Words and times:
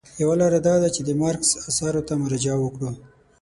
یوه 0.21 0.35
لاره 0.39 0.59
دا 0.67 0.75
ده 0.81 0.89
چې 0.95 1.01
د 1.03 1.09
مارکس 1.21 1.49
اثارو 1.69 2.01
ته 2.07 2.13
مراجعه 2.23 2.57
وکړو. 2.61 2.89